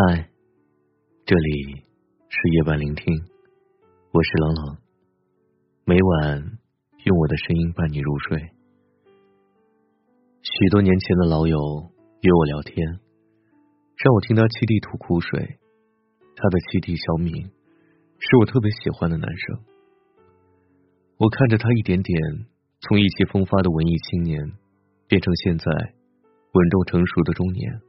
[0.00, 0.30] 嗨，
[1.26, 1.74] 这里
[2.30, 3.04] 是夜晚聆听，
[4.12, 4.78] 我是冷冷。
[5.84, 6.58] 每晚
[7.04, 8.38] 用我的声音伴你入睡。
[10.40, 11.58] 许多年前的老友
[12.22, 12.86] 约我聊天，
[14.02, 15.58] 让我听他七弟吐苦水。
[16.34, 17.34] 他的七弟小敏
[18.20, 19.58] 是我特别喜欢的男生。
[21.18, 22.46] 我看着他一点点
[22.80, 24.40] 从意气风发的文艺青年，
[25.08, 25.66] 变成现在
[26.52, 27.82] 稳重成熟的中年，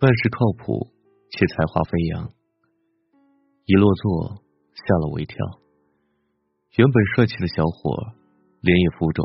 [0.00, 0.88] 办事靠谱。
[1.32, 2.28] 且才华飞扬，
[3.64, 4.42] 一落座
[4.74, 5.36] 吓了我一跳。
[6.76, 8.14] 原本帅气的小伙，
[8.60, 9.24] 脸也浮肿，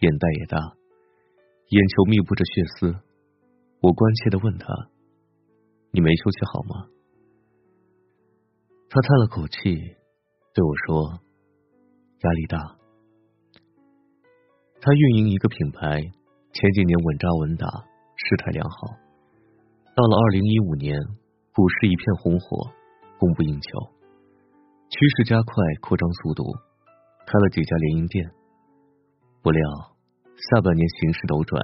[0.00, 0.58] 眼袋也大，
[1.68, 2.94] 眼球密布着血丝。
[3.82, 4.66] 我关切的问他
[5.92, 6.88] ：“你没休息好吗？”
[8.88, 9.74] 他叹了口气，
[10.54, 11.20] 对我说
[12.24, 12.78] ：“压力大。”
[14.80, 16.00] 他运营一个品牌，
[16.52, 18.96] 前几年稳扎稳打，事态良好。
[19.94, 20.98] 到了二零一五年。
[21.54, 22.72] 股市一片红火，
[23.16, 23.78] 供不应求，
[24.90, 26.42] 趋势加快扩张速度，
[27.24, 28.28] 开了几家联营店。
[29.40, 29.60] 不料
[30.34, 31.62] 下半年形势斗转，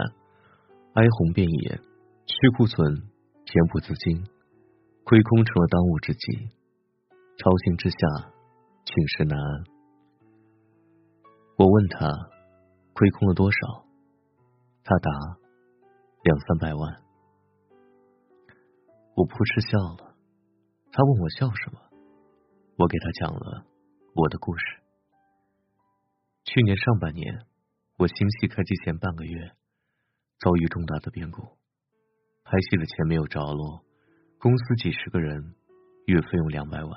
[0.94, 1.80] 哀鸿遍野，
[2.24, 3.02] 去库存，
[3.44, 4.22] 填补资金，
[5.02, 6.50] 亏空成了当务之急。
[7.36, 7.97] 朝廷之下，
[8.84, 9.64] 寝食难安。
[11.56, 12.06] 我问他
[12.94, 13.84] 亏空了多少，
[14.84, 15.10] 他答
[16.22, 17.09] 两三百万。
[19.20, 20.16] 我扑哧笑了，
[20.92, 21.78] 他问我笑什么，
[22.78, 23.66] 我给他讲了
[24.14, 24.64] 我的故事。
[26.44, 27.44] 去年上半年，
[27.98, 29.52] 我新戏开机前半个月，
[30.38, 31.42] 遭遇重大的变故，
[32.44, 33.84] 拍戏的钱没有着落，
[34.38, 35.54] 公司几十个人，
[36.06, 36.91] 月费用两百万，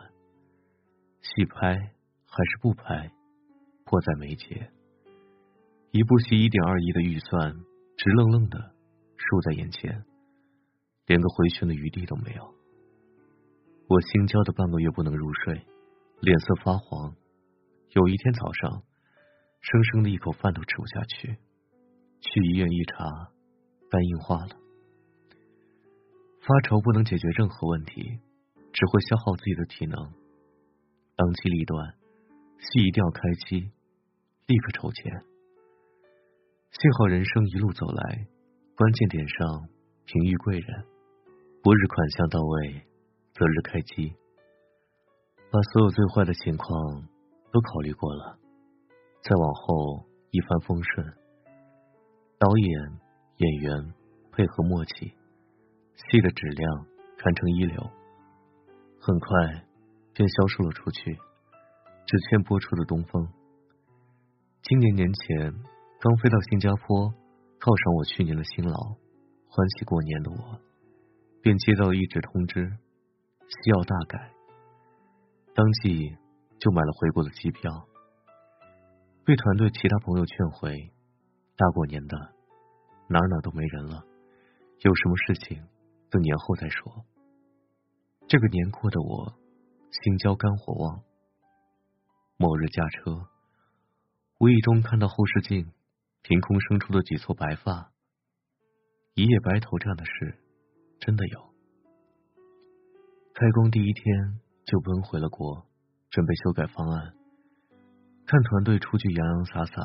[1.19, 3.11] 戏拍还是不拍，
[3.83, 4.71] 迫在眉睫。
[5.91, 7.51] 一部戏一点二亿的预算，
[7.97, 8.71] 直愣愣的
[9.17, 10.05] 竖在眼前。
[11.05, 12.53] 连个回旋的余地都没有。
[13.87, 15.65] 我心焦的半个月不能入睡，
[16.21, 17.15] 脸色发黄。
[17.91, 18.83] 有一天早上，
[19.61, 21.37] 生生的一口饭都吃不下去。
[22.21, 23.31] 去医院一查，
[23.89, 24.55] 肝硬化了。
[26.39, 28.19] 发愁不能解决任何问题，
[28.71, 30.13] 只会消耗自己的体能。
[31.15, 31.93] 当机立断，
[32.59, 33.71] 戏一定要开机，
[34.47, 35.11] 立刻筹钱。
[36.71, 38.27] 幸好人生一路走来，
[38.75, 39.69] 关键点上
[40.05, 40.92] 平遇贵人。
[41.63, 42.73] 不日款项到位，
[43.33, 44.13] 择日开机，
[45.49, 47.07] 把所有最坏的情况
[47.53, 48.37] 都考虑过了，
[49.23, 51.07] 再往后一帆风顺。
[52.37, 52.99] 导演、
[53.37, 53.93] 演员
[54.33, 55.15] 配合默契，
[55.95, 56.85] 戏的质量
[57.17, 57.81] 堪称一流，
[58.99, 59.65] 很快
[60.13, 61.17] 便销售了出去，
[62.05, 63.25] 只欠播出的东风。
[64.63, 65.53] 今年年前
[66.01, 67.07] 刚飞到新加坡，
[67.61, 68.75] 犒赏我去年的辛劳，
[69.47, 70.59] 欢喜过年的我。
[71.43, 72.71] 便接到一纸通知，
[73.63, 74.31] 需要大改，
[75.53, 76.15] 当即
[76.57, 77.85] 就买了回国的机票。
[79.25, 80.93] 被团队其他朋友劝回，
[81.57, 82.17] 大过年的
[83.09, 84.05] 哪哪都没人了，
[84.79, 85.67] 有什么事情
[86.09, 87.03] 等年后再说。
[88.29, 89.33] 这个年过的我
[89.91, 91.03] 心焦肝火旺。
[92.37, 93.27] 某日驾车，
[94.39, 95.73] 无意中看到后视镜
[96.21, 97.91] 凭空生出的几撮白发，
[99.13, 100.39] 一夜白头这样的事。
[101.05, 101.53] 真的有。
[103.33, 105.65] 开工第一天就奔回了国，
[106.09, 107.13] 准备修改方案。
[108.25, 109.81] 看团队出具洋洋洒洒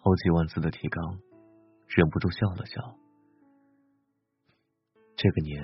[0.00, 1.18] 好几万字的提纲，
[1.88, 2.96] 忍不住笑了笑。
[5.14, 5.62] 这个年，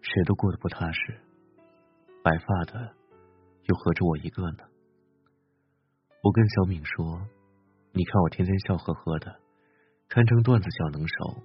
[0.00, 1.20] 谁都过得不踏实，
[2.24, 2.94] 白发的
[3.64, 4.64] 又何止我一个呢？
[6.22, 7.20] 我跟小敏说
[7.92, 9.40] ：“你看我天天笑呵呵的，
[10.08, 11.42] 堪称段子小能手，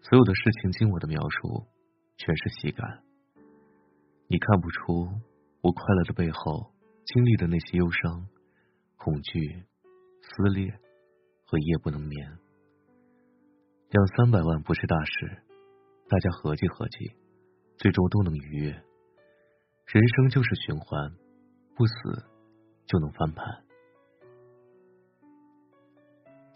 [0.00, 1.64] 所有的事情经我的描述。”
[2.18, 3.04] 全是喜感，
[4.26, 5.08] 你看不出
[5.62, 6.74] 我快乐的背后
[7.04, 8.26] 经历的那些忧伤、
[8.96, 9.64] 恐惧、
[10.20, 10.68] 撕裂
[11.46, 12.38] 和夜不能眠。
[13.90, 15.42] 两三百万不是大事，
[16.08, 17.12] 大家合计合计，
[17.76, 18.72] 最终都能逾越。
[18.72, 21.12] 人生就是循环，
[21.76, 21.94] 不死
[22.84, 23.64] 就能翻盘。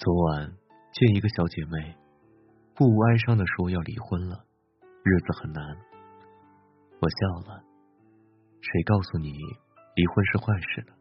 [0.01, 0.53] 昨晚
[0.93, 1.97] 见一个小姐妹，
[2.75, 4.45] 不无哀伤的说要离婚了。
[5.05, 5.77] 日子很难，
[7.01, 7.61] 我笑了。
[8.61, 9.33] 谁告诉你
[9.97, 10.93] 离婚是坏事的？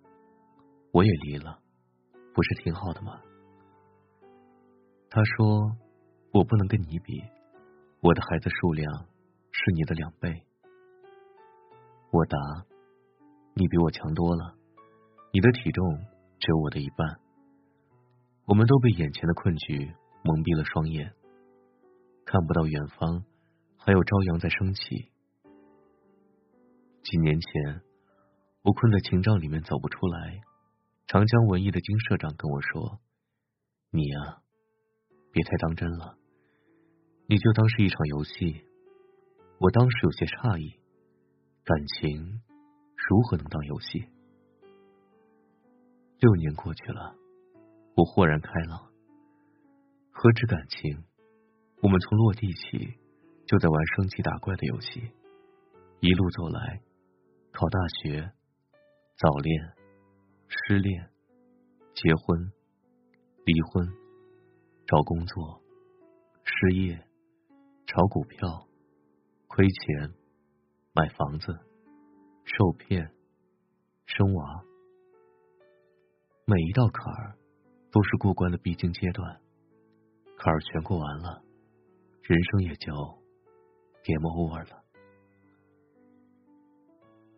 [0.92, 1.60] 我也离了，
[2.34, 3.22] 不是挺好的吗？
[5.12, 5.78] 他说
[6.34, 7.22] ：“我不能跟你比，
[8.02, 8.92] 我的孩子数量
[9.52, 10.42] 是你的两倍。”
[12.12, 12.38] 我答
[13.54, 14.56] ：“你比我强多了，
[15.32, 15.86] 你的体重
[16.40, 17.20] 只有我的一半。”
[18.50, 19.94] 我们都被眼前的困局
[20.24, 21.14] 蒙蔽了双眼，
[22.26, 23.24] 看不到远方。
[23.84, 25.12] 还有朝阳在升起，
[27.02, 27.82] 几年前，
[28.62, 30.42] 我困在情障里面走不出来，
[31.08, 33.00] 长江文艺的金社长跟我说
[33.90, 34.44] ：“你呀，
[35.32, 36.16] 别太当真了，
[37.26, 38.64] 你就当是一场游戏。”
[39.58, 40.80] 我当时有些诧异，
[41.64, 42.40] 感情
[43.10, 44.06] 如何能当游戏？
[46.20, 47.16] 六年过去了，
[47.96, 48.92] 我豁然开朗。
[50.12, 51.04] 何止感情？
[51.82, 52.94] 我们从落地起
[53.52, 55.12] 就在玩升级打怪的游戏，
[56.00, 56.82] 一路走来，
[57.52, 58.32] 考大学、
[59.18, 59.74] 早恋、
[60.48, 61.10] 失恋、
[61.94, 62.50] 结婚、
[63.44, 63.86] 离婚、
[64.88, 65.62] 找工作、
[66.46, 67.06] 失业、
[67.88, 68.70] 炒股票、
[69.48, 70.14] 亏钱、
[70.94, 71.48] 买房子、
[72.46, 73.12] 受骗、
[74.06, 74.64] 生娃，
[76.46, 77.36] 每一道坎儿
[77.92, 79.42] 都是过关的必经阶段。
[80.38, 81.44] 坎儿全过完了，
[82.22, 83.21] 人生也就
[84.04, 84.84] game over 了。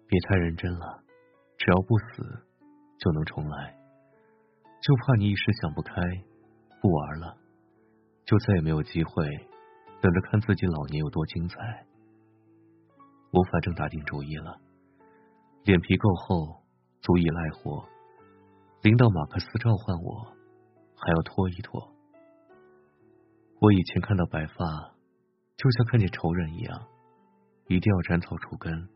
[0.08, 1.04] 别太认真了，
[1.58, 2.24] 只要不死
[3.00, 3.80] 就能重来。
[4.82, 5.94] 就怕你一时想不开，
[6.82, 7.38] 不玩了，
[8.26, 9.26] 就再也没有机会
[10.02, 11.86] 等着看自己老年有多精彩。
[13.32, 14.60] 我反正打定主意了，
[15.64, 16.62] 脸皮够厚，
[17.02, 17.84] 足以赖活。
[18.82, 20.26] 领导马克思召唤我，
[20.96, 21.92] 还要拖一拖。
[23.60, 24.93] 我以前看到白发，
[25.56, 26.88] 就像看见仇人一样，
[27.68, 28.90] 一定要斩草除根。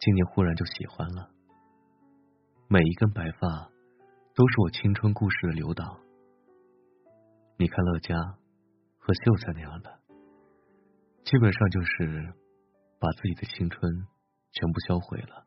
[0.00, 1.30] 今年忽然就喜欢了，
[2.68, 3.70] 每一根白发
[4.34, 6.00] 都是我青春故事的留档。
[7.56, 8.16] 你看乐嘉
[8.98, 10.00] 和秀才那样的，
[11.24, 12.34] 基本上就是
[12.98, 14.06] 把自己的青春
[14.50, 15.46] 全部销毁了。